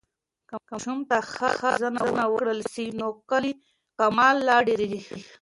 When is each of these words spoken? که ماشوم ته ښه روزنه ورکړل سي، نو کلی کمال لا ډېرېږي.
که 0.47 0.55
ماشوم 0.69 0.99
ته 1.09 1.17
ښه 1.33 1.49
روزنه 1.63 2.01
ورکړل 2.13 2.59
سي، 2.73 2.85
نو 2.99 3.07
کلی 3.29 3.51
کمال 3.97 4.35
لا 4.47 4.57
ډېرېږي. 4.67 5.01